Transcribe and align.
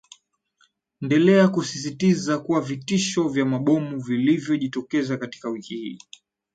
ndelea 1.01 1.47
kusisitiza 1.47 2.39
kuwa 2.39 2.61
vitisho 2.61 3.27
vya 3.29 3.45
mabomu 3.45 3.99
vilivyo 3.99 4.57
jitokeza 4.57 5.17
katika 5.17 5.49
wiki 5.49 5.75
hii 5.77 5.99